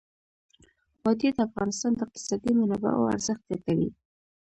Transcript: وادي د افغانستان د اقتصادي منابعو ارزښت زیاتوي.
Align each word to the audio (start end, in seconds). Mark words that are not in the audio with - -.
وادي 1.03 1.29
د 1.33 1.37
افغانستان 1.47 1.91
د 1.95 1.99
اقتصادي 2.05 2.51
منابعو 2.59 3.11
ارزښت 3.15 3.43
زیاتوي. 3.49 3.89